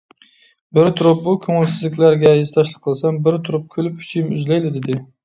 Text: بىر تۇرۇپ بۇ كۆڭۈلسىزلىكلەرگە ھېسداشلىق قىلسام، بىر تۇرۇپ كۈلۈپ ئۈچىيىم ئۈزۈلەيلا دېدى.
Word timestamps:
بىر 0.77 0.87
تۇرۇپ 1.01 1.19
بۇ 1.27 1.35
كۆڭۈلسىزلىكلەرگە 1.43 2.31
ھېسداشلىق 2.39 2.81
قىلسام، 2.87 3.21
بىر 3.29 3.39
تۇرۇپ 3.49 3.69
كۈلۈپ 3.77 4.01
ئۈچىيىم 4.05 4.33
ئۈزۈلەيلا 4.39 4.73
دېدى. 4.81 4.99